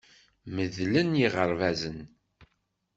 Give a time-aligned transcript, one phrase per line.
[0.55, 1.99] Medlen yiɣerbazen.